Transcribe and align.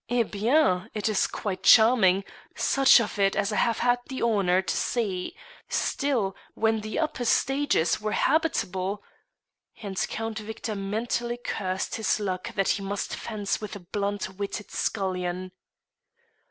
"Eh 0.09 0.23
bien! 0.23 0.89
It 0.95 1.07
is 1.07 1.27
quite 1.27 1.61
charming, 1.61 2.23
such 2.55 2.99
of 2.99 3.19
it 3.19 3.35
as 3.35 3.53
I 3.53 3.57
have 3.57 3.77
had 3.77 3.99
the 4.07 4.23
honour 4.23 4.63
to 4.63 4.75
see; 4.75 5.35
still, 5.69 6.35
when 6.55 6.81
the 6.81 6.97
upper 6.97 7.23
stages 7.23 8.01
were 8.01 8.13
habitable" 8.13 9.03
and 9.83 10.03
Count 10.09 10.39
Victor 10.39 10.73
mentally 10.73 11.37
cursed 11.37 11.97
his 11.97 12.19
luck 12.19 12.51
that 12.55 12.69
he 12.69 12.81
must 12.81 13.15
fence 13.15 13.61
with 13.61 13.75
a 13.75 13.79
blunt 13.79 14.27
witted 14.39 14.71
scullion. 14.71 15.51